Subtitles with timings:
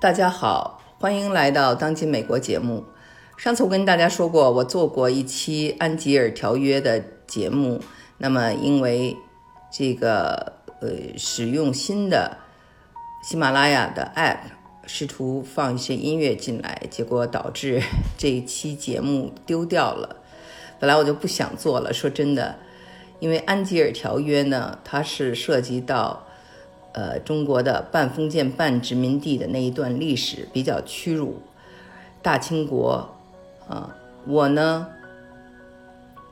[0.00, 2.86] 大家好，欢迎来到《当今美国》节目。
[3.36, 7.82] 上次我跟大家说过，我做过一期安吉尔条约的节目。
[8.16, 9.14] 那么，因为
[9.70, 12.38] 这个呃使用新的
[13.22, 14.38] 喜马拉雅的 App，
[14.86, 17.82] 试图放一些音乐进来，结果导致
[18.16, 20.16] 这一期节目丢掉了。
[20.78, 22.56] 本来我就不想做了，说真的，
[23.18, 26.24] 因为安吉尔条约呢，它是涉及到。
[26.92, 31.40] 呃，中国的半封建半殖民地的那一段历史比较屈辱，
[32.20, 33.08] 大清国，
[33.68, 33.94] 啊，
[34.26, 34.88] 我呢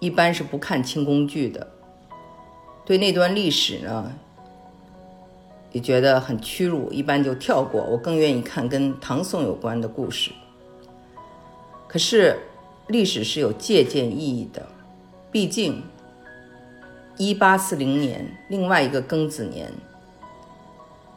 [0.01, 1.69] 一般是不看清宫剧的，
[2.85, 4.13] 对那段历史呢
[5.71, 7.85] 也觉得很屈辱，一般就跳过。
[7.85, 10.33] 我更愿意看跟唐宋有关的故事。
[11.87, 12.37] 可是
[12.89, 14.67] 历史是有借鉴意义的，
[15.31, 15.85] 毕竟
[17.17, 19.71] 一八四零年另外一个庚子年。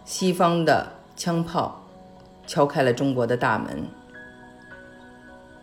[0.03, 1.83] 西方的枪炮
[2.45, 3.87] 敲开了中国的大门，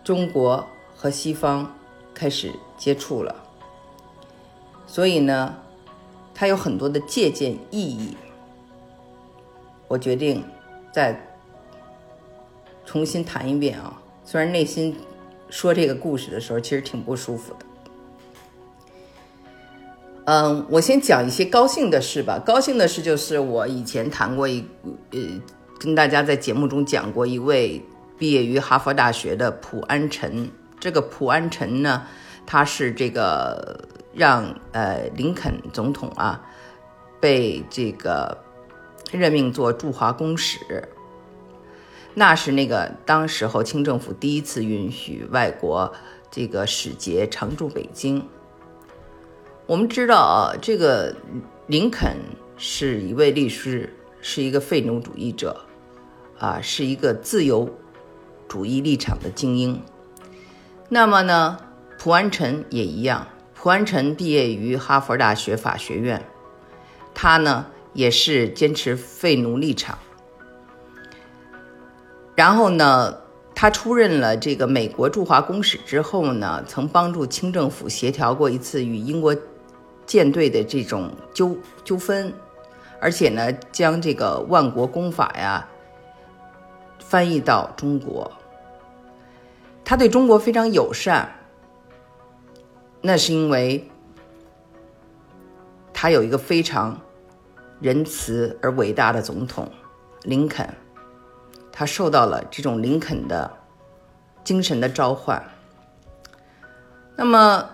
[0.02, 1.74] 中国和西方
[2.14, 3.34] 开始接触了，
[4.86, 5.54] 所以呢，
[6.34, 8.16] 它有很多的借鉴意义。
[9.86, 10.44] 我决定
[10.92, 11.18] 再
[12.84, 14.96] 重新谈一遍啊，虽然内心
[15.50, 17.66] 说这个故事的时候其实挺不舒服的。
[20.30, 22.38] 嗯，我先讲一些高兴的事吧。
[22.44, 24.62] 高兴的事就是我以前谈过一，
[25.12, 25.18] 呃，
[25.80, 27.82] 跟大家在节目中讲过一位
[28.18, 30.50] 毕业于哈佛大学的普安臣。
[30.78, 32.02] 这个普安臣呢，
[32.44, 36.44] 他是这个让呃林肯总统啊
[37.18, 38.36] 被这个
[39.10, 40.58] 任命做驻华公使。
[42.12, 45.90] 那是那个当时候清政府第一次允许外国
[46.30, 48.22] 这个使节常驻北京。
[49.68, 51.14] 我们知道啊，这个
[51.66, 52.16] 林肯
[52.56, 55.60] 是一位律师，是一个废奴主义者，
[56.38, 57.68] 啊，是一个自由
[58.48, 59.78] 主义立场的精英。
[60.88, 61.58] 那么呢，
[61.98, 63.28] 普安臣也一样。
[63.54, 66.24] 普安臣毕业于哈佛大学法学院，
[67.12, 69.98] 他呢也是坚持废奴立场。
[72.34, 73.18] 然后呢，
[73.54, 79.36] 他出任了这个美国驻华公使之后呢，曾帮助清政府协调过一次与英国。
[80.08, 81.54] 舰队的这种纠
[81.84, 82.32] 纠纷，
[82.98, 85.68] 而且呢，将这个万国公法呀
[86.98, 88.32] 翻译到中国。
[89.84, 91.30] 他对中国非常友善，
[93.02, 93.86] 那是因为
[95.92, 96.98] 他有一个非常
[97.78, 99.70] 仁慈而伟大的总统
[100.22, 100.74] 林肯，
[101.70, 103.50] 他受到了这种林肯的
[104.42, 105.44] 精神的召唤。
[107.14, 107.68] 那么。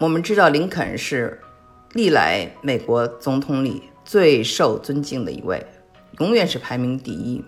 [0.00, 1.40] 我们知道林肯是
[1.92, 5.66] 历来美国总统里最受尊敬的一位，
[6.20, 7.44] 永远是排名第一，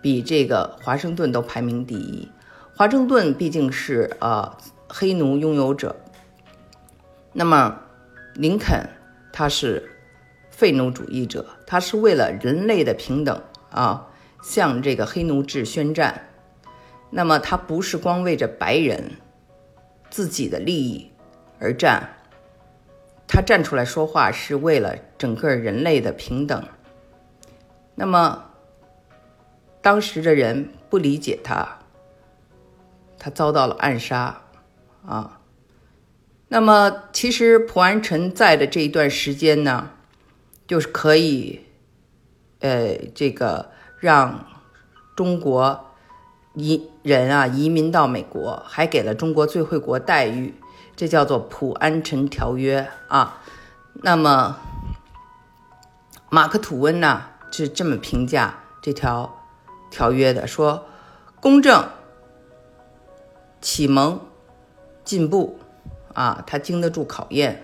[0.00, 2.26] 比这个华盛顿都排名第一。
[2.74, 4.56] 华盛顿毕竟是呃
[4.88, 5.94] 黑奴拥有者，
[7.34, 7.78] 那么
[8.32, 8.88] 林肯
[9.30, 9.90] 他是
[10.50, 13.38] 废奴主义者，他是为了人类的平等
[13.68, 14.08] 啊
[14.42, 16.30] 向这个黑奴制宣战。
[17.10, 19.12] 那么他不是光为着白人
[20.08, 21.10] 自己的利益。
[21.64, 22.10] 而战，
[23.26, 26.62] 他站出来说话是为了整个人类的平等。
[27.94, 28.50] 那么，
[29.80, 31.78] 当时的人不理解他，
[33.18, 34.42] 他遭到了暗杀，
[35.06, 35.40] 啊。
[36.48, 39.90] 那么，其实普安臣在的这一段时间呢，
[40.66, 41.64] 就是可以，
[42.60, 44.46] 呃，这个让
[45.16, 45.94] 中国
[46.52, 50.54] 移人啊移民到美国，还给了中国最惠国待遇。
[50.96, 53.40] 这叫做普安臣条约啊。
[54.02, 54.56] 那么，
[56.30, 59.42] 马克吐温呢是这么评价这条
[59.90, 60.86] 条约的：说
[61.40, 61.88] 公正、
[63.60, 64.20] 启蒙、
[65.04, 65.58] 进步
[66.12, 67.62] 啊，他经得住考验，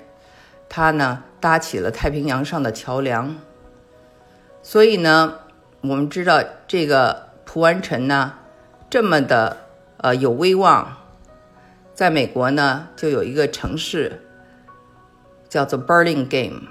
[0.68, 3.36] 他呢搭起了太平洋上的桥梁。
[4.62, 5.40] 所以呢，
[5.80, 8.34] 我们知道这个普安臣呢
[8.88, 9.56] 这么的
[9.96, 10.96] 呃有威望。
[12.00, 14.22] 在美国呢，就有一个城市
[15.50, 16.62] 叫做 Burlingame，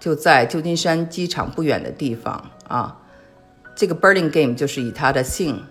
[0.00, 3.00] 就在旧金山机场不远的地方啊。
[3.76, 5.64] 这个 Burlingame 就是以他的姓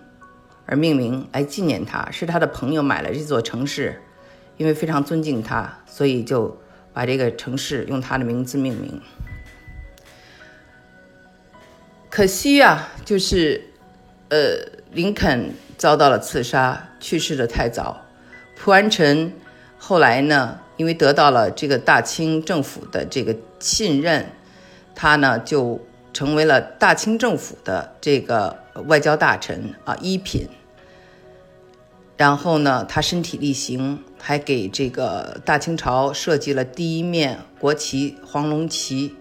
[0.64, 2.10] 而命名，来纪念他。
[2.10, 4.00] 是他的朋友买了这座城市，
[4.56, 6.58] 因为非常尊敬他，所以就
[6.94, 8.98] 把这个城市用他的名字命名。
[12.08, 13.62] 可惜啊，就是
[14.30, 14.56] 呃，
[14.92, 18.06] 林肯遭到了刺杀，去世的太早。
[18.60, 19.32] 蒲安臣
[19.78, 24.26] 后来呢，因为得到了这个大清政府的这个信任，
[24.94, 25.80] 他呢就
[26.12, 30.48] 成为了大清政府的这个外交大臣啊，一品。
[32.16, 39.14] 然后呢，他身体力行，还给这个大清朝设计了第一面国旗——黄龙旗。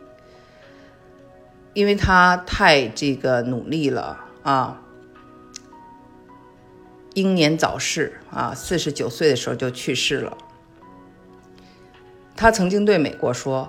[1.73, 4.81] 因为他太这个努力了啊，
[7.17, 10.37] 英年早逝啊，四十九岁的时候就去世了。
[12.35, 13.67] 他曾经对美国说：“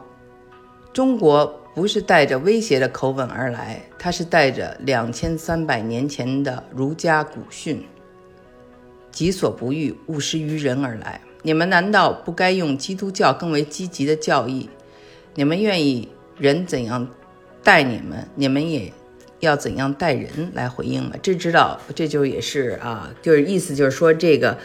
[0.93, 7.83] 中国不是带着威胁的口吻而来，他是带着两千三百年前的儒家古训。”
[9.11, 11.19] 己所不欲，勿施于人而来。
[11.43, 14.69] 你们难道不该用基督教更为积极的教义？
[15.35, 16.07] 你们愿意
[16.37, 17.09] 人怎样
[17.65, 18.93] 待你们，你们也
[19.41, 21.17] 要怎样待人来回应吗？
[21.23, 24.59] 这知道，这就也是啊，就是意思就是说，这个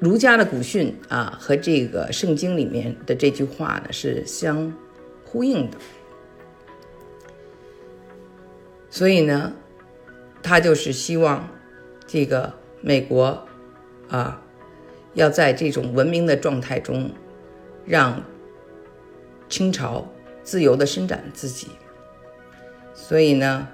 [0.00, 4.72] 儒家的古训啊，和这个圣经里面的这句话呢是相
[5.24, 5.76] 呼应的。
[8.90, 9.52] 所以呢，
[10.42, 11.48] 他就是希望
[12.06, 13.46] 这个美国。
[14.10, 14.40] 啊，
[15.14, 17.10] 要在这种文明的状态中，
[17.84, 18.22] 让
[19.48, 20.06] 清朝
[20.44, 21.68] 自由的伸展自己。
[23.06, 23.68] 所以呢，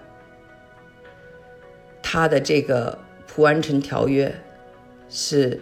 [2.03, 2.99] 他的这个
[3.33, 4.27] 《普安臣条约》
[5.09, 5.61] 是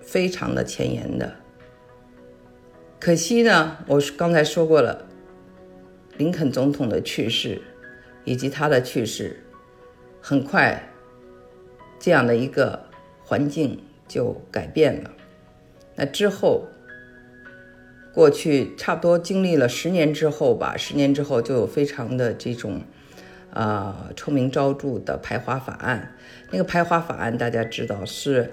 [0.00, 1.36] 非常的前沿的。
[2.98, 5.06] 可惜呢，我刚才说过了，
[6.16, 7.62] 林肯总统的去世
[8.24, 9.40] 以及他的去世，
[10.20, 10.90] 很快
[12.00, 12.88] 这样的一个
[13.22, 13.80] 环境。
[14.08, 15.10] 就改变了。
[15.96, 16.68] 那之后，
[18.14, 22.82] 过去差不多经历了十年之后吧，十年之后就有非常的这种，
[23.56, 26.14] 啊，臭名昭著的排华法案。
[26.50, 28.52] 那个排华法案大家知道是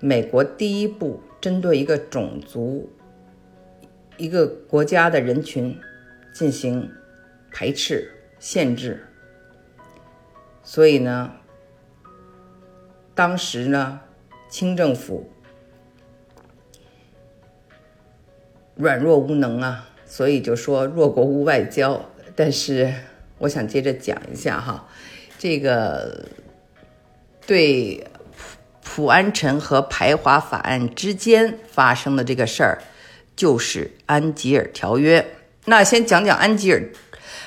[0.00, 2.90] 美国第一部针对一个种族、
[4.16, 5.78] 一个国家的人群
[6.32, 6.90] 进行
[7.50, 9.04] 排斥、限制。
[10.62, 11.32] 所以呢，
[13.14, 14.00] 当时呢。
[14.50, 15.30] 清政府
[18.76, 22.02] 软弱无能啊，所以就说弱国无外交。
[22.34, 22.90] 但是
[23.38, 24.86] 我想接着讲一下哈，
[25.38, 26.26] 这个
[27.46, 28.06] 对
[28.82, 32.82] 普安臣和排华法案之间发生的这个事儿，
[33.34, 35.24] 就是安吉尔条约。
[35.64, 36.82] 那先讲讲安吉尔，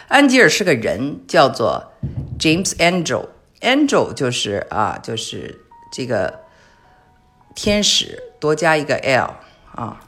[0.07, 1.93] 安吉尔是个人，叫做
[2.39, 5.59] James Angel，Angel 就是啊，就是
[5.91, 6.41] 这个。
[7.53, 9.35] 天使多加一个 L
[9.75, 9.99] 啊，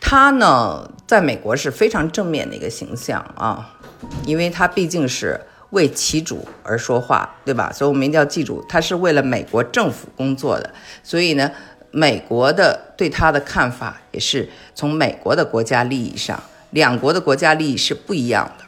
[0.00, 3.76] 他呢在美国是非常正面的一个形象啊，
[4.24, 5.40] 因为他毕竟是
[5.70, 7.72] 为其主而说话，对吧？
[7.72, 10.70] 所以我们一定要记住，他是为了美国政府工作的。
[11.02, 11.50] 所以呢，
[11.90, 18.64] 美国的对他的看法也是从美国的国家利益上，两国的国家利益是不一样的。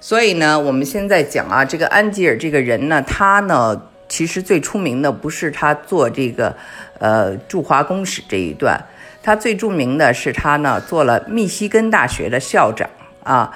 [0.00, 6.56] 所以呢，我们现在讲啊，这个安吉尔这个人呢，他呢其实最出名的不是他做这个。
[7.00, 8.80] 呃，驻华公使这一段，
[9.20, 12.88] 他最著名的是他呢做了密西根大学的校长
[13.24, 13.52] 啊。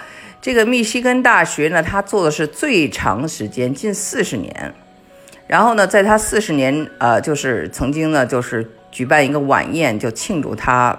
[0.48, 4.72] 这个密西根大学呢，他做的是最长时间，近四十年。
[5.46, 10.98] 然后呢，在他四十年，呃，就是曾经呢，就是举办一个晚宴，就庆祝他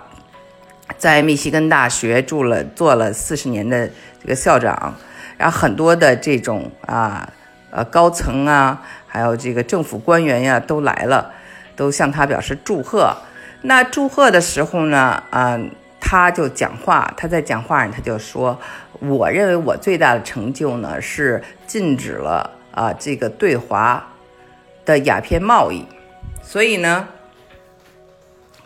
[0.99, 3.89] 在密西根大学住了做了四十年的
[4.21, 4.93] 这个校长。
[5.35, 7.27] 然后很多的这种啊，
[7.71, 11.33] 呃，高层啊，还有这个政府官员呀，都来了。
[11.75, 13.17] 都向他表示祝贺。
[13.63, 15.59] 那祝贺的时候呢，啊，
[15.99, 17.11] 他就讲话。
[17.17, 18.59] 他在讲话上，他就说
[18.99, 24.13] ：“我认为我最大的成就呢，是禁止了啊这个对华
[24.85, 25.85] 的鸦片贸易。”
[26.43, 27.07] 所以呢，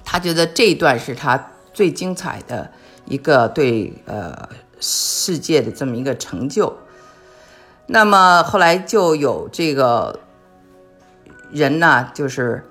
[0.03, 2.71] 他觉得这一段是他最精彩的
[3.05, 4.49] 一个对呃
[4.79, 6.77] 世界的这么一个成就。
[7.87, 10.19] 那么后来就有这个
[11.51, 12.63] 人呢，就是。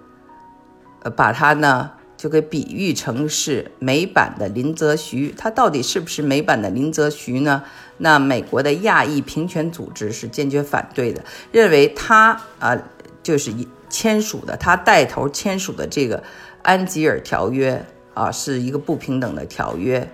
[1.16, 1.90] 把他呢
[2.22, 7.64] 就给比喻成是美版的林则徐，他到底是不是美版的林则徐呢？
[7.96, 12.80] 那美国的亚裔平权组织是坚决反对的，认为他啊
[13.24, 13.52] 就是
[13.90, 16.22] 签署的，他带头签署的这个
[16.62, 20.08] 安吉尔条约啊是一个不平等的条约，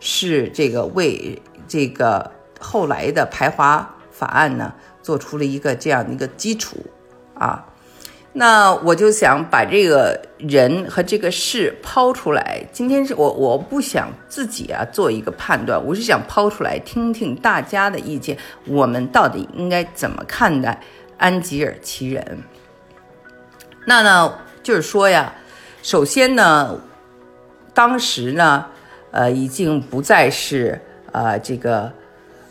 [0.00, 6.78] 是这个为这个后来的排华法案呢做出了一个这样的一个基础
[7.34, 7.66] 啊。
[8.32, 12.64] 那我就想把这个人和这个事抛出来。
[12.70, 18.38] 今天是我我不想自己啊做一个判断，我是想抛出来听听大家的意见。
[18.66, 20.80] 我们到底应该怎么看待
[21.18, 22.38] 安吉尔其人？
[23.84, 24.32] 那呢，
[24.62, 25.34] 就是说呀，
[25.82, 26.78] 首先呢，
[27.74, 28.64] 当时呢，
[29.10, 31.90] 呃，已经不再是呃这个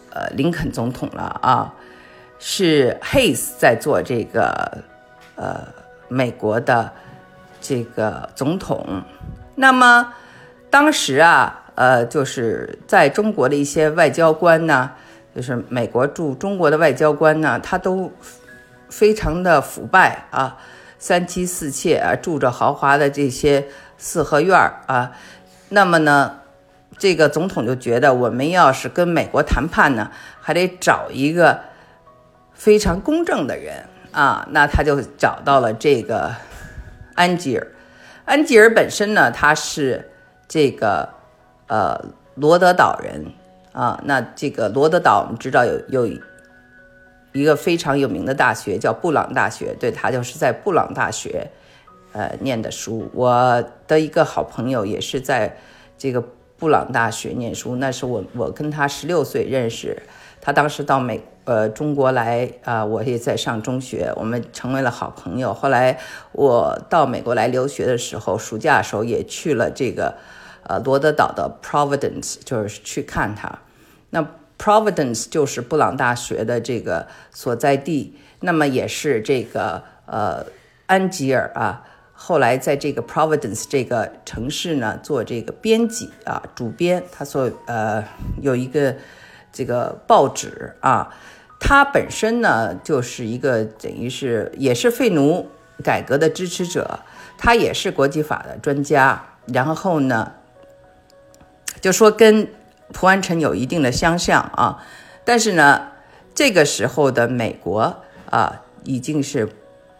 [0.09, 1.73] 呃林肯总统了啊，
[2.37, 4.83] 是 Hayes 在做这个
[5.39, 5.65] 呃
[6.09, 6.91] 美国的
[7.61, 9.03] 这个总统。
[9.55, 10.13] 那么
[10.69, 14.91] 当时啊，呃，就是在中国的一些外交官呢，
[15.35, 18.11] 就是美国驻中国的外交官呢，他都
[18.89, 20.57] 非常的腐败啊，
[20.97, 23.67] 三妻四妾啊，住着豪华的这些
[23.97, 24.55] 四合院
[24.87, 25.11] 啊。
[25.69, 26.39] 那么呢，
[26.97, 31.61] 这个总统就觉得，我们要是跟美国谈判呢，还得找一个
[32.53, 34.47] 非常公正的人啊。
[34.51, 36.33] 那他就找到了这个
[37.15, 37.67] 安吉尔。
[38.25, 40.11] 安吉尔本身呢，他是
[40.47, 41.09] 这个
[41.67, 41.99] 呃
[42.35, 43.25] 罗德岛人
[43.71, 43.99] 啊。
[44.05, 46.19] 那这个罗德岛，我们知道有有
[47.33, 51.49] 一个非常有名的大学叫布朗大学，对他就是在布朗大学
[52.11, 53.09] 呃念的书。
[53.13, 55.57] 我的一个好朋友也是在
[55.97, 56.23] 这个
[56.57, 60.01] 布朗大学念书，那是我我跟他十六岁认识，
[60.41, 61.21] 他当时到美。
[61.45, 65.51] 呃，中国来啊，我也在上中学，我们成为了好朋友。
[65.51, 65.97] 后来
[66.31, 70.15] 我到美国来留学的时候，暑假的时候也去了这个
[70.61, 73.57] 呃罗德岛的 Providence，就是去看他。
[74.11, 74.23] 那
[74.59, 80.45] Providence 就是布朗大学的这个所在地，那么也是这个呃
[80.85, 88.03] 安吉尔啊，后来在这个 Providence 这个城市呢做这个编辑啊，主编，他所呃
[88.39, 88.95] 有一个
[89.59, 91.13] 这个报纸啊。
[91.59, 95.49] 他本身呢，就是一个等于是也是废奴
[95.83, 97.01] 改革的支持者，
[97.37, 99.25] 他也是国际法的专家。
[99.47, 100.31] 然后呢，
[101.81, 102.47] 就说跟
[102.93, 104.81] 蒲安臣有一定的相像啊。
[105.25, 105.89] 但是呢，
[106.33, 107.97] 这个时候的美国
[108.29, 109.49] 啊，已经是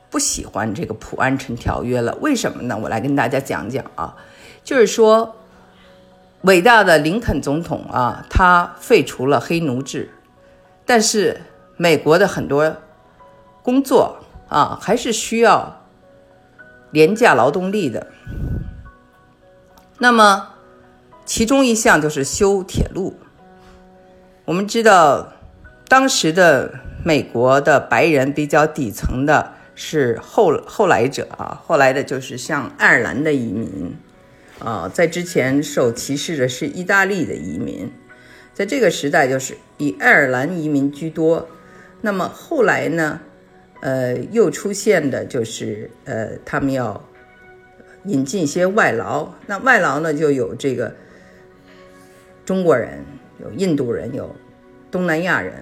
[0.10, 2.18] 不喜欢这个蒲安臣条约了。
[2.22, 2.80] 为什么呢？
[2.82, 4.16] 我来跟大家讲讲啊，
[4.64, 5.36] 就是说，
[6.42, 10.10] 伟大的林肯总统啊，他废除了黑奴制，
[10.86, 11.42] 但是。
[11.82, 12.76] 美国的很多
[13.64, 14.18] 工作
[14.50, 15.86] 啊，还是需要
[16.92, 18.08] 廉价劳动力的。
[19.98, 20.50] 那么，
[21.24, 23.18] 其中一项就是修铁路。
[24.44, 25.32] 我们知道，
[25.88, 26.70] 当时的
[27.02, 33.96] 美国的白人比较底层的是后后来者啊，后来的就是像爱尔兰的移民
[34.60, 37.90] 啊，在之前受歧视的是意大利的移民，
[38.54, 41.48] 在这个时代就是以爱尔兰移民居多。
[42.02, 43.20] 那么后来呢，
[43.82, 47.06] 呃，又出现的就是呃，他们要
[48.06, 49.34] 引进一些外劳。
[49.48, 50.94] 那外劳呢，就有这个
[52.46, 53.04] 中国人，
[53.42, 54.36] 有印度人，有
[54.92, 55.54] 东南亚人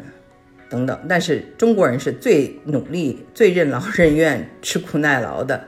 [0.69, 0.99] 等等。
[1.07, 5.63] 但是中国人是最努力、最任劳 任怨、吃苦耐劳的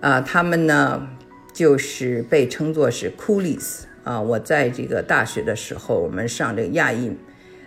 [0.00, 0.20] 啊。
[0.20, 1.08] 他们呢，
[1.56, 4.20] 就是被称作是 coolies 啊。
[4.20, 7.10] 我在这个大学的时候，我们上这个亚裔，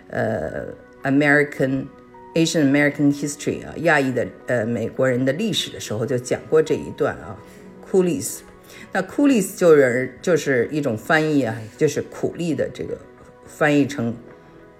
[0.08, 0.66] 呃。
[1.02, 1.86] American
[2.34, 7.34] Asian American History 啊，亚裔的呃美国人的历史的时候就讲过这一段啊
[7.90, 8.40] ，coolies。
[8.92, 12.98] 那 coolies 就是就是一种翻译啊，就是苦力的这个
[13.46, 14.14] 翻译成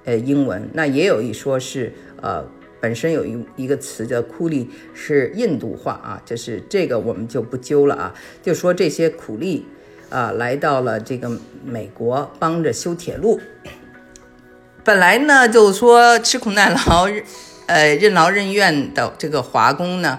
[0.04, 0.68] 呃英文。
[0.74, 1.90] 那也有一说是
[2.20, 2.44] 呃
[2.80, 9.66] 本身有一一个词叫 coolie 是印度话啊，就是这个我们就不揪了啊，就说这些苦力
[10.08, 11.30] 啊来到了这个
[11.64, 13.40] 美国，帮着修铁路。
[14.82, 17.06] 本来呢，就说吃苦耐劳，
[17.66, 20.18] 呃，任劳任怨的这个华工呢，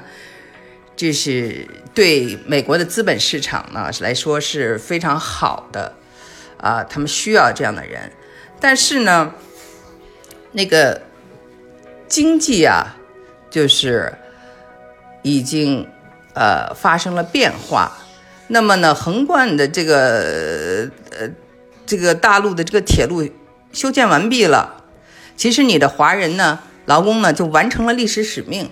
[0.95, 5.95] 这是对美国的资本市场呢来说是非常好的，
[6.57, 8.11] 啊，他们需要这样的人。
[8.59, 9.33] 但是呢，
[10.51, 11.01] 那个
[12.11, 12.97] 经济啊，
[13.49, 14.13] 就是
[15.21, 15.87] 已经
[16.33, 17.93] 呃发生了变化。
[18.47, 21.29] 那么呢，横贯的这个呃
[21.85, 23.25] 这个大陆的这个铁路。
[23.71, 24.83] 修建完毕了，
[25.37, 28.69] 其实你的华人呢，劳工呢就完成了历史使命。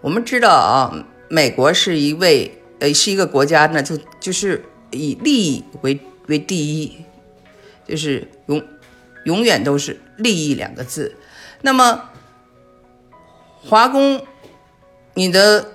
[0.00, 7.04] 我们知道啊，美国是一位呃是一个国家呢，就就是以利益为为第一，
[7.86, 8.64] 就是永
[9.26, 11.14] 永远都是利益两个字。
[11.60, 12.08] 那么
[13.68, 14.24] 华工，
[15.14, 15.66] 你的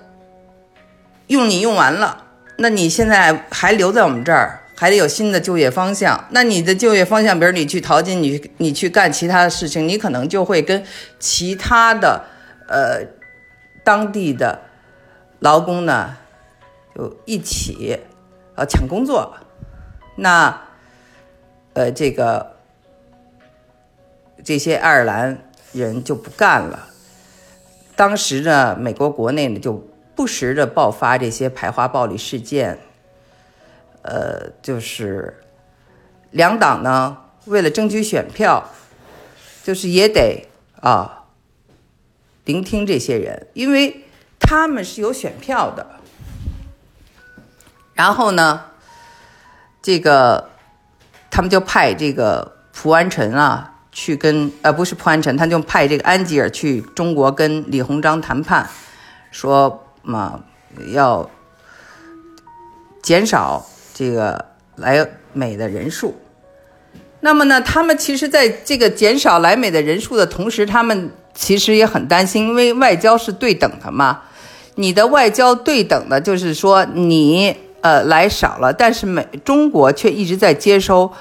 [1.28, 2.26] 用你用完了，
[2.58, 4.62] 那你现在还留在我们这儿？
[4.78, 6.28] 还得有新的就业方向。
[6.32, 10.84] 那你的就业方向，比如你去淘金，你你去干其他的事情，你可能就会跟
[11.18, 12.26] 其他的
[12.68, 13.02] 呃
[13.86, 14.60] 当地的
[15.40, 16.18] 劳工呢
[16.94, 17.98] 就一起
[18.56, 19.38] 呃抢工作。
[20.18, 20.62] 那
[21.72, 22.58] 呃这个
[24.44, 25.38] 这些爱尔兰
[25.72, 26.90] 人就不干了。
[27.96, 32.80] 当时呢，美国国内呢就不时的爆发这些排华暴力事件。
[34.02, 35.42] 呃，就是
[36.30, 38.70] 两党呢，为了争取选票，
[39.64, 40.48] 就是也得
[40.80, 41.24] 啊
[42.44, 44.06] 聆听这些人，因为
[44.40, 46.00] 他们是有选票的。
[47.96, 48.66] 然后呢，
[49.82, 50.52] 这个
[51.32, 58.70] 他们就派这个蒲安臣啊去跟呃不是蒲安臣，他就派这个安吉尔去中国跟李鸿章谈判，
[59.32, 60.42] 说嘛
[60.92, 61.28] 要
[63.02, 66.14] 减少这个来美的人数。
[67.22, 74.22] 那么呢，他们其实在这个减少来美的人数的同时，他们其实也很担心，因为外交是对等的嘛。
[74.76, 77.56] 你的外交对等的，就是说你。
[77.82, 81.14] 呃，来少了，但是美中国却一直在接收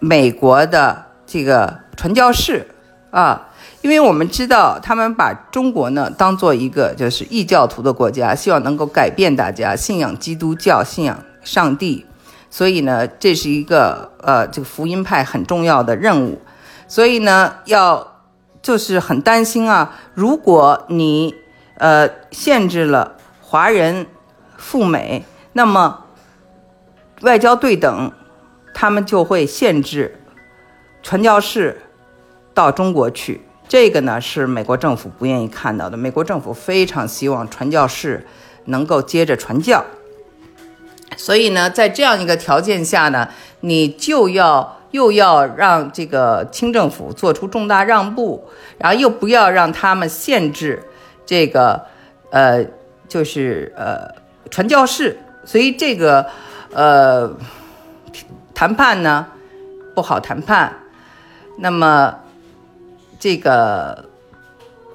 [0.00, 2.66] 美国的这个传教士
[3.10, 3.50] 啊，
[3.82, 12.06] 因为我们知道他们把中国呢当做一个就是异教徒的国家，希望能够改变大家信仰基督教、信仰上帝，
[12.50, 16.40] 所以呢，这是一个呃这个福音派很重要的任务，
[16.88, 18.24] 所以呢，要
[18.62, 21.34] 就是很担心啊，如果你
[21.76, 24.06] 呃限制了华人。
[24.60, 26.06] 赴美，那么
[27.20, 28.10] 外交对等，
[28.74, 30.17] 他们就会限制
[31.08, 31.80] 传教士
[32.52, 33.40] 到中国去。
[33.66, 35.96] 这个呢是美国政府不愿意看到的。
[35.96, 38.26] 美国政府非常希望传教士
[38.66, 39.82] 能够接着传教。
[41.16, 43.26] 所以呢，在这样一个条件下呢，
[43.60, 48.44] 你就要又要让这个清政府做出重大让步，
[48.76, 50.82] 然后又不要让他们限制
[51.24, 51.86] 这个
[52.30, 52.62] 呃，
[53.08, 54.18] 就是呃。
[54.50, 56.26] 传教士，所以这个，
[56.72, 57.30] 呃，
[58.54, 59.26] 谈判呢
[59.94, 60.74] 不好谈判。
[61.58, 62.14] 那么，
[63.18, 64.04] 这个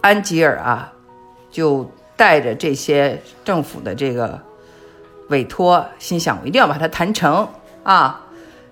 [0.01, 0.93] 安吉尔啊，
[1.51, 4.39] 就带着这些政府的这个
[5.29, 7.47] 委托，心想我一定要把它谈成
[7.83, 8.21] 啊，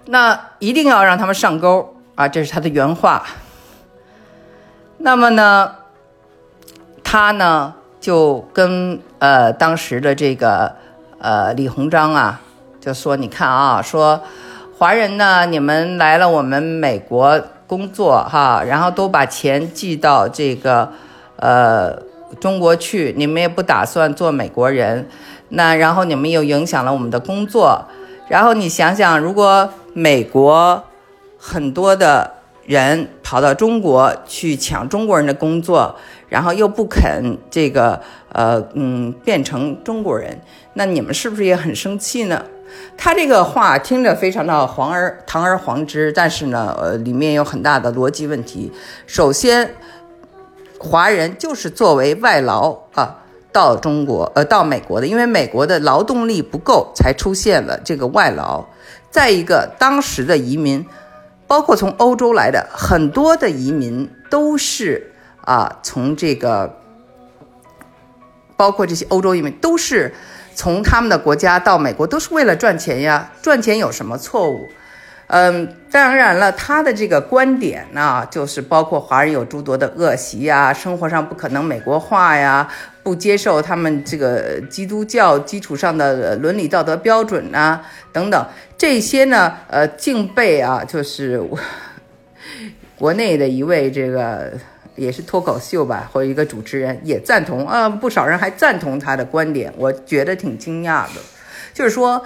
[0.06, 3.26] 那一定要让他们上钩啊，这是他的原话。
[4.98, 5.76] 那么呢，
[7.04, 7.76] 他呢？
[8.00, 10.76] 就跟呃当时的这个
[11.20, 12.42] 呃李鸿章啊，
[12.80, 14.20] 就说你看啊，说
[14.76, 17.40] 华人呢，你们来了我们美国
[17.72, 20.92] 工作哈，然后都把钱寄到这个
[21.38, 21.98] 呃
[22.42, 25.08] 中国去，你们也不打算做美国人，
[25.48, 27.82] 那然后你们又影响了我们的工作，
[28.28, 30.84] 然后你想想，如果美国
[31.38, 32.30] 很多的
[32.66, 35.96] 人跑到中国去抢中国人的工作。
[36.32, 40.40] 然后又不肯这个呃嗯变成中国人，
[40.76, 42.42] 那你们是不是也很生气呢？
[42.98, 48.72] 他这个话听着非常的黄而堂而皇之，但是呢呃里面有很大的逻辑问题。
[49.08, 49.74] 首先，
[50.78, 58.66] 华人就是作为外劳啊到中国呃到美国的，因为美国的劳动力不够，才出现了这个外劳。
[59.10, 60.86] 再一个，当时的移民，
[61.48, 65.08] 包括从欧洲来的很多的移民都是。
[65.44, 66.72] 啊，从这个，
[68.56, 70.14] 包括这些欧洲移民，都是
[70.54, 73.32] 从他们的国家到美国，都是为了赚钱呀。
[73.42, 74.68] 赚钱有什么错误？
[75.28, 82.68] 嗯，当然了，他的这个观点呢，就是包括华人有诸多的恶习呀，生活上不可能美国化呀，
[83.02, 87.80] 不接受他们这个基督教基础上的伦理道德标准呐，
[88.12, 88.46] 等等，
[88.78, 91.42] 这些呢，呃，竟被啊，就是
[92.98, 94.52] 国内的一位这个。
[94.96, 101.22] 也是脱口秀吧，或者一个主持人也赞同啊，不少人还赞同他的观点，我觉得挺惊讶的。
[101.74, 102.22] 就是说，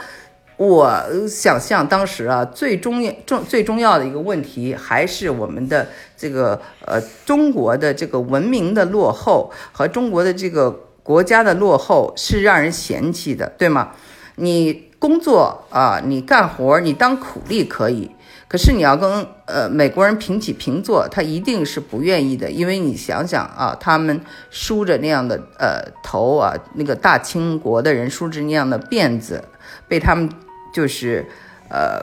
[0.57, 10.71] 我想象当时啊，最重要、重最重要的一个问题，还是我们的这个呃中国的这个文明的落后和中国的这个
[11.03, 13.91] 国家的落后是让人嫌弃的，对吗？
[14.37, 18.09] 你工作啊，你干活，你当苦力可以。
[18.55, 29.43] 可是你要跟呃美国人平起平坐，他一定是不愿意的，因为你想想啊，他们梳着那样的呃头啊，那个大清国的人梳着那样的辫子，
[29.89, 30.29] 被他们
[30.73, 31.25] 就是
[31.67, 32.01] 呃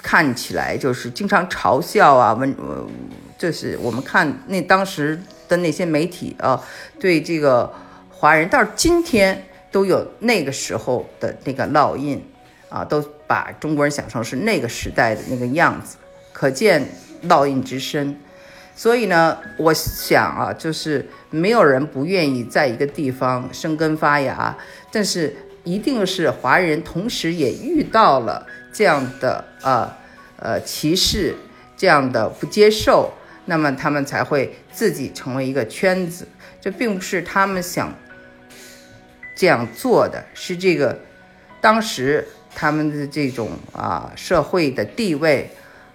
[0.00, 2.86] 看起来就是经常嘲笑啊，问呃，
[3.36, 6.62] 就是我们看那当时的那些媒体啊，
[7.00, 7.74] 对这个
[8.08, 12.24] 华人到今天都有那个时候的那个烙印。
[12.70, 15.98] 啊，都把中国人想成是那个时代的那个样子，
[16.32, 16.84] 可见
[17.28, 18.18] 烙印之深。
[18.74, 24.56] 所以呢，我想啊，就是没有人不愿意在一个地方生根发芽，
[24.90, 29.92] 但是一定是华人同时也遇到了这样的呃
[30.38, 31.36] 呃歧视，
[31.76, 33.12] 这样的不接受，
[33.44, 36.26] 那么他们才会自己成为一个圈子。
[36.60, 37.92] 这并不是他们想
[39.36, 40.98] 这样做的，是这个
[41.60, 42.26] 当时。
[42.60, 45.48] 他们的这种啊社会的地位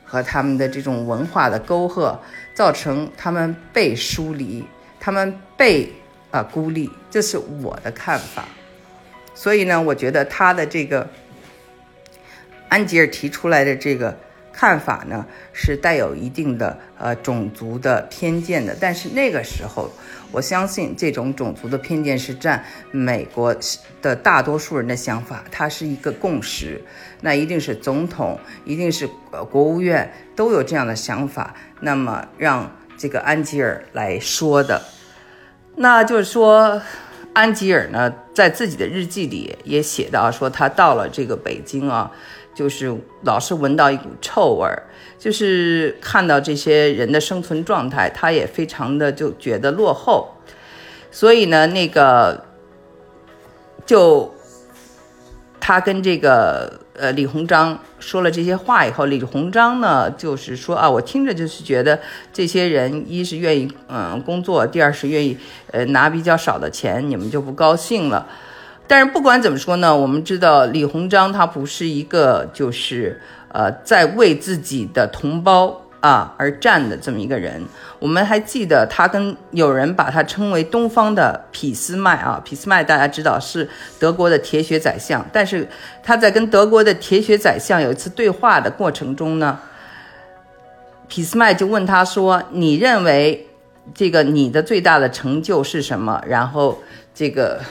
[0.06, 2.17] 和他们的这种文化的沟壑，
[2.54, 4.63] 造成他们被疏离，
[4.97, 5.91] 他们被
[6.32, 8.45] 啊孤立，这是我的看法。
[9.36, 11.06] 所以呢，我觉得他的这个
[12.69, 14.17] 安吉尔提出来的这个
[14.54, 18.73] 看法呢，是带有一定的呃种族的偏见的。
[18.80, 19.91] 但是那个时候，
[20.34, 23.56] 我相信这种种族的偏见是占美国
[24.02, 26.84] 的大多数人的想法，它是一个共识。
[27.22, 31.56] 那一定是总统，一定是呃国务院都有这样的想法。
[31.80, 34.84] 那么让这个安吉尔来说的，
[35.78, 36.82] 那就是说。
[37.36, 42.12] 安吉尔呢，在自己的日记里也写到，说他到了这个北京啊，
[42.56, 44.84] 就是老是闻到一股臭味儿，
[45.18, 50.30] 就是看到这些人的生存状态，他也非常的就觉得落后，
[51.12, 52.46] 所以呢，那个
[53.86, 54.34] 就
[55.60, 56.80] 他跟这个。
[56.96, 62.00] 呃，李鸿章说了这些话以后，李鸿章呢，就是说啊，我听着就是觉得
[62.32, 65.36] 这些人，一是愿意嗯工作，第二是愿意
[65.72, 68.28] 呃拿比较少的钱，你们就不高兴了。
[68.88, 75.80] 但是不管怎么说呢，我们知道李鸿章他不是一个就是呃在为自己的同胞。
[76.04, 77.63] 啊，而战的这么一个人，
[77.98, 83.65] 我们还记得他跟有人把他称为东方的俾斯麦啊，俾斯麦大家知道是
[83.98, 85.65] 德国的铁血宰相，但是
[86.04, 89.58] 他在跟德国的铁血宰相有一次对话的过程中呢，
[91.08, 93.48] 俾斯麦就问他说：“你认为
[93.96, 96.78] 这个你的最大的成就是什么？”然后
[97.15, 97.62] 这个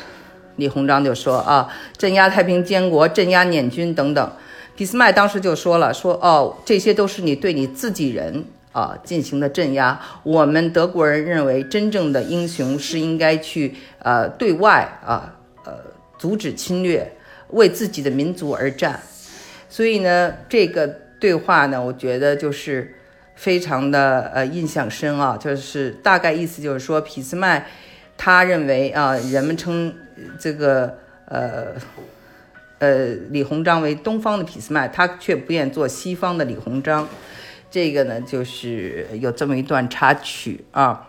[0.62, 4.32] 李鸿章就说：“啊，镇压太平天国，镇压捻军等等。”
[4.76, 10.00] 俾斯麦当时就说了：“说哦，这些都是你对你自己人啊进行的镇压。
[10.22, 15.72] 我们德国人认为，真正的英雄是应该去呃对外啊呃
[16.16, 17.12] 阻止侵略，
[17.50, 19.00] 为自己的民族而战。
[19.68, 20.86] 所以呢，这个
[21.18, 22.94] 对话呢，我觉得就是
[23.34, 27.66] 非常的呃印象深啊，就是大概意思就是说，俾斯麦
[28.16, 29.94] 他认为啊，人们称
[30.38, 31.74] 这个呃。”
[32.82, 37.08] 呃，李鸿章为东方的俾斯麦，他却不愿做西方的李鸿章。
[37.70, 41.08] 这个呢，就是有这么一段插曲啊。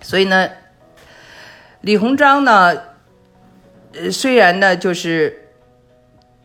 [0.00, 0.48] 所以呢，
[1.82, 2.74] 李鸿章呢，
[3.92, 5.50] 呃，虽然呢，就是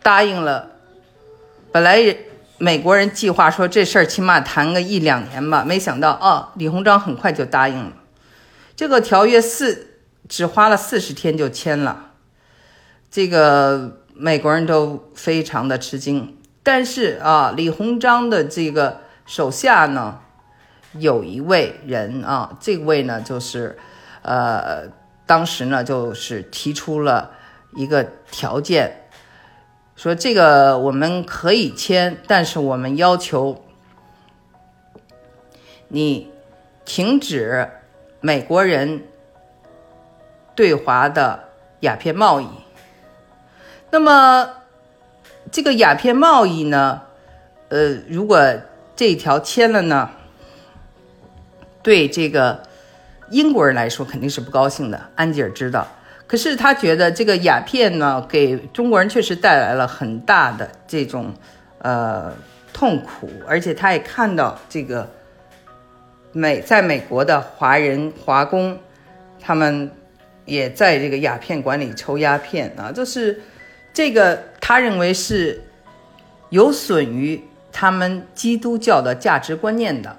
[0.01, 0.71] 答应了，
[1.71, 2.13] 本来
[2.57, 7.93] 美国人计划说这事儿起码谈个一两年吧，没想到哦，李鸿章很快就答应了。
[8.75, 12.11] 这个条约四只花了四十天就签了，
[13.09, 13.99] 这个。
[14.15, 20.19] 美国人都非常的吃惊，但是啊，李鸿章的这个手下呢，
[20.99, 23.75] 有一位人啊，这位呢就是，
[24.21, 24.87] 呃，
[25.25, 27.31] 当时呢就是提出了
[27.73, 29.07] 一个条件，
[29.95, 33.65] 说这个我们可以签，但是我们要求
[35.87, 36.31] 你
[36.85, 37.67] 停止
[38.25, 39.03] 美国人
[40.55, 41.43] 对华的
[41.81, 42.47] 鸦片贸易。
[43.91, 44.49] 那么，
[45.51, 47.01] 这个鸦片贸易呢，
[47.67, 48.41] 呃，如果
[48.95, 50.09] 这条签了呢，
[51.81, 52.63] 对这个
[53.29, 55.09] 英国人来说肯定是不高兴的。
[55.15, 55.85] 安吉尔知道，
[56.25, 61.33] 可是他觉得这个鸦片呢，给中国人确实带来了很大的这种
[61.79, 62.33] 呃
[62.71, 65.11] 痛苦，而且他也看到这个
[66.33, 68.77] 美在美国的华人华工，
[69.39, 69.89] 他们
[70.43, 73.39] 也在这个鸦片馆里抽鸦片啊，就是。
[73.95, 75.61] 这个他认为是
[76.49, 77.39] 有损于
[77.71, 80.17] 他们基督教的价值观念的，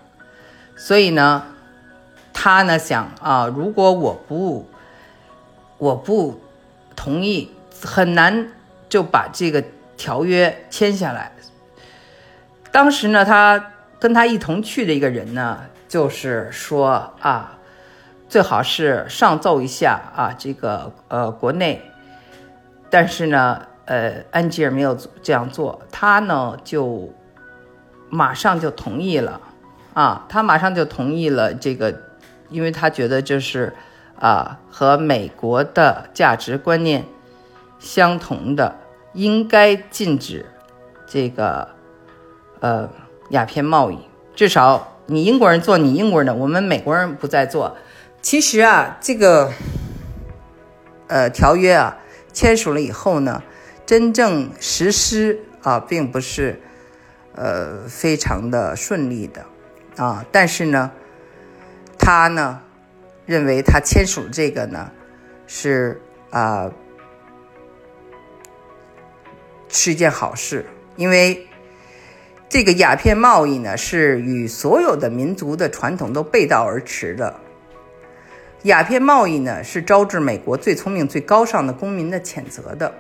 [0.77, 1.45] 所以呢，
[2.33, 4.69] 他呢想啊，如果我不
[5.77, 6.41] 我不
[6.95, 7.51] 同意，
[7.85, 8.53] 很难
[8.89, 9.61] 就把这个
[9.97, 11.33] 条约签下来。
[12.71, 17.57] 当时呢，他跟他一同去的一个人呢，就是说啊，
[18.29, 21.81] 最好是上奏一下啊，这个呃国内。
[22.91, 27.15] 但是呢，呃，安吉尔没有这样做，他呢就
[28.11, 29.41] 马上就同意了，
[29.93, 31.97] 啊，他马上就同意了这个，
[32.49, 33.73] 因为他觉得就是
[34.19, 37.05] 啊和美国的价值观念
[37.79, 38.75] 相同的，
[39.13, 40.45] 应该禁止
[41.07, 41.69] 这个
[42.59, 42.91] 呃
[43.31, 43.99] 鸦片贸易，
[44.35, 47.77] 至少你英国人做你英国人的，我们美国人不再做。
[48.23, 49.53] 其实啊，这个
[51.09, 51.99] 呃条约啊。
[52.33, 53.45] 签署了以后呢，
[53.87, 56.61] 真正实施啊，并不是
[57.37, 59.47] 呃非常的顺利的
[59.97, 60.25] 啊。
[60.33, 60.91] 但是呢，
[61.97, 62.61] 他呢
[63.25, 64.91] 认为他签署这个呢
[65.47, 66.73] 是啊
[69.69, 71.47] 是一件好事，因为
[72.55, 77.35] 这个鸦片贸易呢，是与所有的民族的传统都背道而驰的。
[78.63, 82.95] 鸦片贸易呢，是招致美国最聪明、最高尚的公民的谴责的，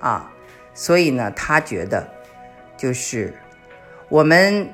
[0.00, 0.32] 啊，
[0.72, 2.08] 所以呢，他觉得，
[2.78, 3.34] 就是
[4.08, 4.66] 我们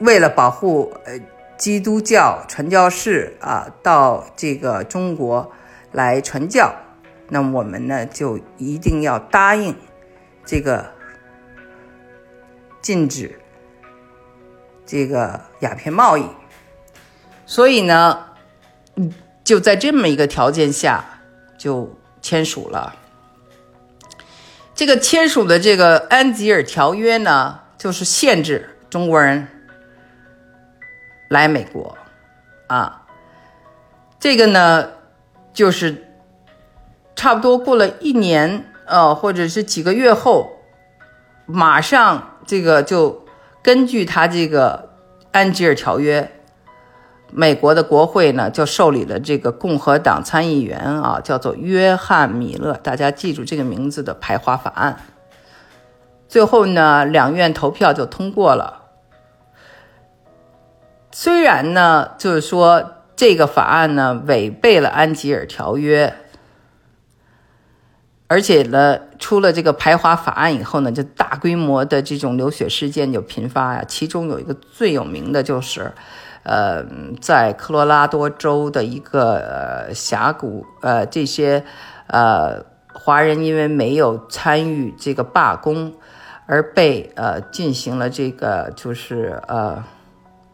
[0.00, 1.18] 为了保护呃
[1.56, 5.50] 基督教传教士啊，到这个中国
[5.90, 6.70] 来传教，
[7.30, 9.74] 那我们呢就一定要答应
[10.44, 10.92] 这个
[12.86, 13.40] 禁止
[14.86, 16.24] 这个鸦片贸易，
[17.44, 18.24] 所以呢。
[19.42, 21.04] 就在这么一个条件下，
[21.56, 22.96] 就签署了
[24.74, 29.46] 这个签署的这个安吉尔条约呢，就是限制中国人
[31.28, 31.96] 来美国
[32.66, 33.06] 啊。
[34.18, 34.90] 这个呢，
[35.52, 36.08] 就是
[37.14, 40.56] 差不多过了一年呃，或者是几个月后，
[41.44, 43.24] 马上这个就
[43.62, 44.90] 根据他这个
[45.32, 46.32] 安吉尔条约。
[47.32, 54.96] 美国的国会呢，就受理了这个共和党参议员啊，叫做约翰·米勒，大家记住这个名字的排华法案。
[56.28, 58.84] 最后呢，两院投票就通过了。
[61.10, 66.14] 虽然呢，就是说这个法案呢违背了安吉尔条约，
[68.28, 73.84] 而且呢，出了这个排华法案以后呢，就大规模的这种流血事件就频发呀。
[73.86, 75.92] 其中有一个最有名的就是。
[76.48, 76.86] 呃，
[77.20, 81.64] 在科罗拉多州的一个呃峡谷，呃，这些
[82.06, 85.92] 呃华人因为没有参与这个罢工，
[86.46, 89.82] 而被呃进行了这个就是呃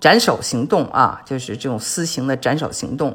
[0.00, 3.14] 斩首行动啊，就是这种私刑的斩首行动，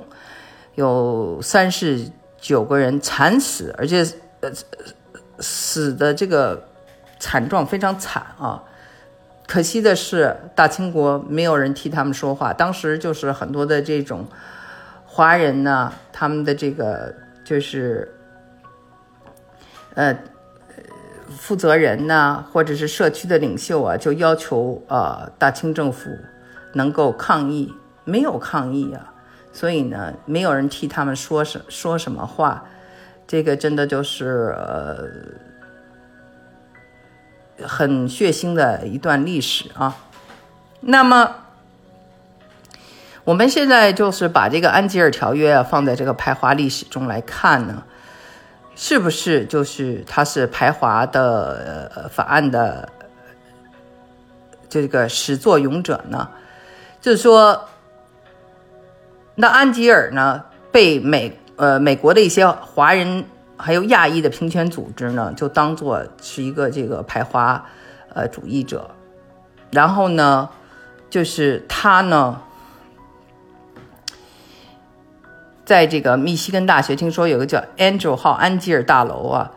[0.75, 4.05] 有三十九个人惨死，而且
[4.41, 4.51] 呃
[5.39, 6.67] 死的这个
[7.19, 8.63] 惨状非常惨啊。
[9.47, 12.51] 可惜的是，大清国没有人替他们说话。
[12.51, 14.25] 当时就是很多的这种
[15.05, 18.13] 华人呢，他们的这个就是
[19.93, 20.17] 呃
[21.29, 26.09] 负责人呢，或者是社区的领袖啊，就要求呃大清政府
[26.73, 27.73] 能够抗议，
[28.03, 29.13] 没有抗议啊，
[29.53, 32.65] 所以呢，没有人替他们说什说什么话。
[33.27, 35.07] 这个真的就是呃。
[37.65, 39.97] 很血腥的一段历史啊，
[40.79, 41.37] 那么
[43.23, 47.83] 我们现在就是把这个安吉尔条约啊放在这个排华历史中来看呢，
[48.75, 52.87] 是不是就是它是排华的法案的
[54.69, 56.29] 这个始作俑者呢？
[57.01, 57.67] 就是说，
[59.33, 63.25] 那安吉尔呢被美呃美国的一些华人。
[63.59, 67.65] 还有亚裔的平权组织呢，就当做是一个这个排华，
[68.13, 68.91] 呃，主义者。
[69.71, 70.47] 然后呢，
[71.09, 72.39] 就是他呢，
[75.65, 79.49] 在这个密西根大学，听说有个叫 Angel 号安吉尔大楼啊，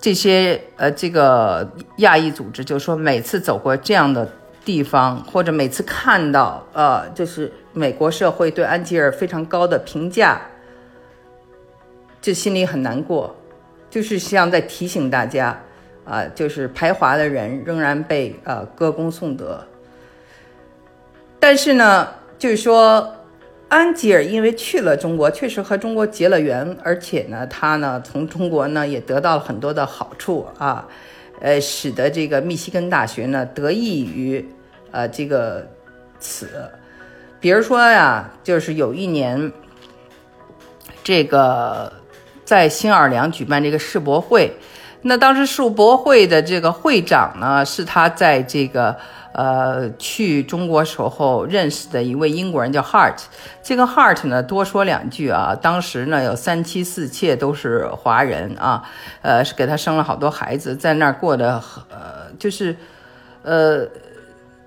[0.00, 4.26] 这些呃，这个亚裔组织就说，每次走过这样的
[4.64, 10.40] 地方，或者每次看到呃，就是美国社会对安吉尔非常高的评价。
[12.24, 13.36] 就心里很难过，
[13.90, 15.60] 就是像在提醒大家，
[16.06, 19.62] 啊，就是排华的人仍然被呃歌功颂德。
[21.38, 22.08] 但是呢，
[22.38, 23.14] 就是说，
[23.68, 30.88] 安吉尔因为去了中国，确实和中国结了缘，而且呢，他呢从中国呢也得到了很多的好处啊，
[31.42, 34.42] 呃，使得这个密西根大学呢得益于
[34.92, 35.68] 呃这个
[36.18, 36.48] 此，
[37.38, 39.52] 比如说呀，就是有一年
[41.02, 41.92] 这个。
[42.44, 44.54] 在新奥尔良举办这个世博会，
[45.02, 48.96] 那当时世博会的这个会长呢，是他在这个
[49.32, 53.16] 呃去中国时候认识的一位英国人，叫 Hart。
[53.62, 58.82] 这个 Hart 呢，多说两句啊，当时呢有三妻四妾都是华人啊，
[59.22, 62.76] 呃是给他生了好多孩子，在那儿过的呃就是
[63.42, 63.86] 呃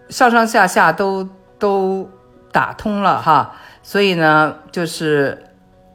[0.09, 1.27] 上上下下都
[1.59, 2.09] 都
[2.51, 5.43] 打通了哈，所以呢就是。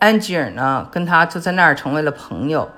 [0.03, 2.69] 安吉尔呢，跟他就在那儿成为了朋友。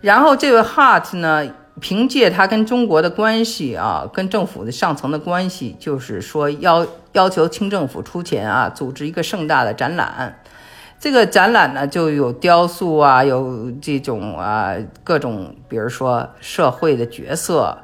[0.00, 1.46] 然后这位 Hart 呢，
[1.78, 10.40] 凭借他跟中国的关系啊，跟政府的上层的关系，就是说要要求清政府出钱啊，组织一个盛大的展览。
[10.98, 14.72] 这个展览呢，就有雕塑啊，有这种啊
[15.02, 17.76] 各种，比如说社会的角色，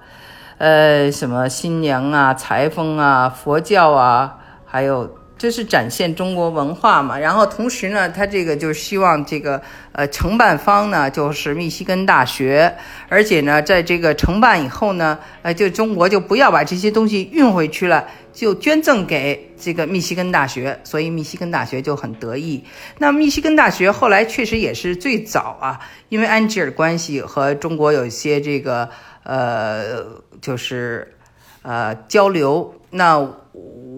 [0.56, 7.18] 呃，什么新娘啊、裁缝啊、佛教啊，还有这是展现中国文化嘛。
[7.18, 9.58] 然后同时呢，他这个就是希望这个
[9.92, 12.70] 呃承办方呢就是密西根大学，
[13.08, 20.78] 而且呢，在这个承办以后呢，呃，就中国就不要把这些东西运回去了，就捐赠给这个密西根大学。
[20.84, 22.62] 所以密西根大学就很得意。
[22.98, 28.86] 那密西根大学后来确实也是最早啊，因为安吉尔关系和中国有一些这个
[29.22, 30.04] 呃，
[30.42, 31.16] 就是
[31.62, 32.74] 呃交流。
[32.92, 33.24] 那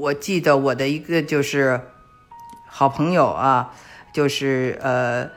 [0.02, 1.80] 我记得我的一个就是
[2.66, 3.72] 好朋友啊，
[4.12, 5.30] 就是呃，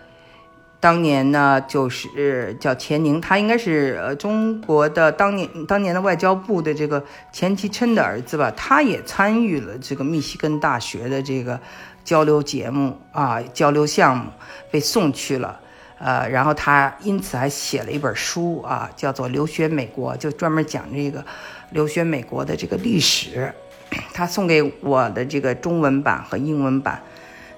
[0.80, 11.60] 当年呢就是叫钱宁，他应该是呃中国的当年当年的外交部的这个钱其琛的儿子吧，他也参与了这个密西根大学的这个
[12.04, 14.32] 交流节目啊，交流项目
[14.72, 15.60] 被送去了，
[16.00, 21.24] 呃，然后他因此还写了一本书啊，叫做《留学美国》，就专门讲这个
[21.70, 23.54] 留学美国的这个历史。
[24.14, 27.02] 他送给我的这个中文版和英文版，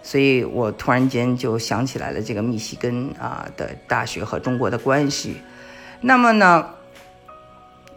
[0.02, 5.38] 所以我突然间就想起来了这个密西根啊的大学和中国的关系。
[6.02, 6.66] 那么呢，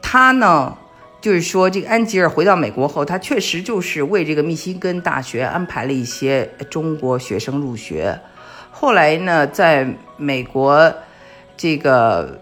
[0.01, 0.77] 他呢
[1.21, 8.21] 就是说，这个安吉尔回到美国后，他确实就是为这个密西根大学安排了一些中国学生入学。
[8.71, 10.95] 后来呢，在美国
[11.57, 12.41] 这个。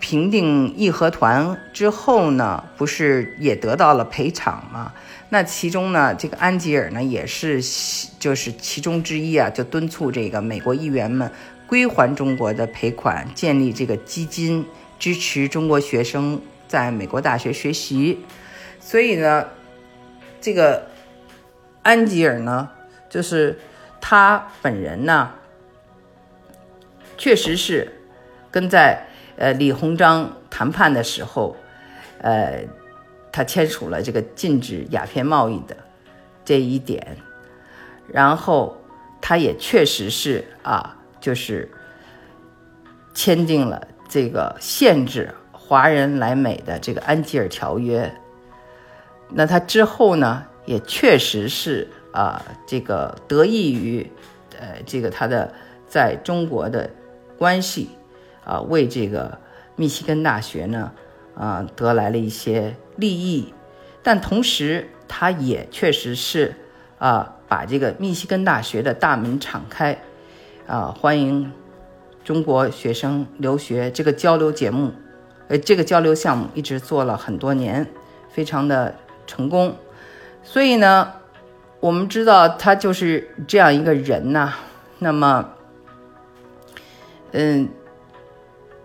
[0.00, 4.92] 平定义和团之后呢，不是也得到了赔偿吗？
[5.28, 7.60] 那其中呢，这个安吉尔呢也是
[8.18, 11.30] 就是其中之一啊，就敦促这个美国议员们
[11.66, 14.64] 归还中国的赔款，建立这个基金，
[14.98, 18.20] 支持中国学生在美国大学学习。
[18.78, 19.48] 所以呢，
[20.40, 20.88] 这个
[21.82, 22.68] 安吉尔呢，
[23.08, 23.58] 就是
[24.00, 25.30] 他本人呢，
[27.16, 27.92] 确实是
[28.50, 29.06] 跟在。
[29.36, 31.56] 呃，李鸿章谈判的时候，
[32.18, 32.62] 呃，
[33.34, 35.76] 他签署了这个禁止鸦片贸易的
[36.44, 37.16] 这一点，
[38.06, 38.80] 然后
[39.20, 41.68] 他也确实是啊，就是
[43.12, 48.14] 签订了这个限制华人来美的这个安吉尔条约。
[49.30, 54.08] 那他之后呢，也确实是啊，这个得益于
[54.60, 55.52] 呃，这个他的
[55.88, 56.88] 在中国的
[57.36, 57.88] 关系。
[58.44, 59.38] 啊，为这个
[59.74, 60.92] 密西根大学呢，
[61.36, 63.52] 啊，得来了一些利益，
[64.02, 66.54] 但同时他也确实是
[66.98, 69.98] 啊，把这个密西根大学的大门敞开，
[70.66, 71.52] 啊，欢迎
[72.22, 73.90] 中国学生留学。
[73.90, 74.92] 这个交流节目，
[75.48, 77.86] 呃，这个交流项目一直做了很多年，
[78.30, 78.94] 非常的
[79.26, 79.76] 成功。
[80.42, 81.12] 所以呢，
[81.80, 84.54] 我们知道他就是这样一个人呐。
[85.00, 85.50] 那么，
[87.32, 87.68] 嗯。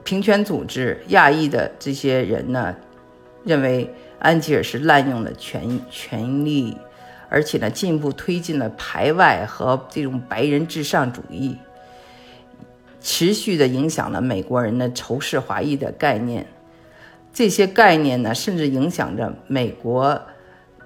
[0.09, 2.75] 平权组织亚裔的这些人呢，
[3.45, 6.75] 认为安吉尔是滥用了权权力，
[7.29, 11.55] 而且呢，进一步推进了排外和这种白人至上主义，
[12.99, 16.47] 持续的影响了美国人的仇视华裔的概念。
[17.31, 20.19] 这些概念呢，甚至影响着美国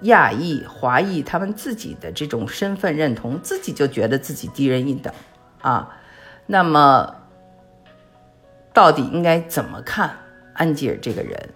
[0.01, 5.13] 亚裔、华裔他们自己的这种身份认同，自己就觉得自己低人一等
[5.61, 5.97] 啊。
[6.45, 7.22] 那么。
[8.73, 10.17] 到底应该怎么看
[10.53, 11.49] 安吉尔这个人？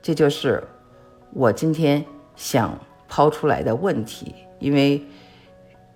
[0.00, 0.62] 这就是
[1.32, 2.04] 我今天
[2.36, 2.78] 想
[3.08, 4.34] 抛出来的问题。
[4.60, 5.02] 因为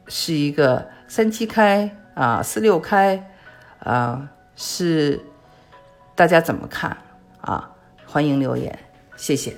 [0.09, 3.31] 是一个三七开啊，四六开
[3.79, 5.21] 啊，是
[6.15, 6.97] 大家怎么看
[7.43, 7.71] 啊？
[8.07, 8.79] 欢迎留言，
[9.17, 9.55] 谢谢。